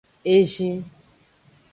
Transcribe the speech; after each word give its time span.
Ezi. 0.35 0.69